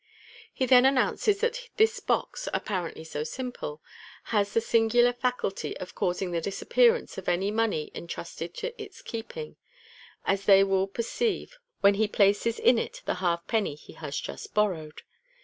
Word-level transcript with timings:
He 0.51 0.65
then 0.65 0.83
announces 0.87 1.41
that 1.41 1.69
this 1.77 1.99
box, 1.99 2.49
apparently 2.55 3.03
so 3.03 3.23
simple, 3.23 3.83
has 4.33 4.51
the 4.55 4.59
singular 4.59 5.13
faculty 5.13 5.77
of 5.77 5.93
causing 5.93 6.31
the 6.31 6.41
disappearance 6.41 7.19
of 7.19 7.29
any 7.29 7.51
money 7.51 7.91
entrusted 7.93 8.55
to 8.55 8.81
its 8.81 9.03
keeping, 9.03 9.57
as 10.25 10.45
they 10.45 10.63
will 10.63 10.87
perceive 10.87 11.59
when 11.81 11.93
he 11.93 12.07
places 12.07 12.57
in 12.57 12.79
it 12.79 13.03
the 13.05 13.13
halfpenny 13.21 13.75
he 13.75 13.93
has 13.93 14.17
just 14.19 14.55
borrowed. 14.55 15.03